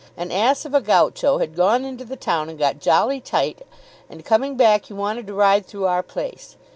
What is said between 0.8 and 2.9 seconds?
Gaucho had gone into the town and got